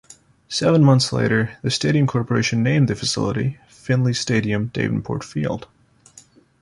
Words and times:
Seven 0.49 0.83
months 0.83 1.13
later, 1.13 1.59
the 1.61 1.69
Stadium 1.69 2.07
Corporation 2.07 2.63
named 2.63 2.87
the 2.87 2.95
facility 2.95 3.59
Finley 3.69 4.15
Stadium 4.15 4.71
Davenport 4.73 5.23
Field. 5.23 5.67